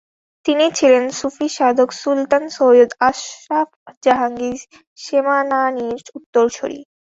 [0.45, 3.69] তিনি ছিলেন সুফি সাধক সুলতান সৈয়দ আশরাফ
[4.03, 4.59] জাহাঙ্গীর
[4.97, 6.79] সেমনানির উত্তরসূরি।